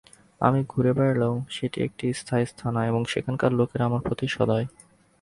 আমি 0.41 0.59
ঘুড়ে 0.69 0.91
বেড়ালেও 0.93 1.33
সেটি 1.49 1.77
একটি 1.81 2.05
স্থায়ী 2.13 2.45
আস্তানা, 2.47 2.81
এবং 2.85 3.01
সেখানকার 3.05 3.51
লোকেরা 3.59 3.83
আমার 3.85 4.01
প্রতি 4.01 4.27
সদয়। 4.27 4.65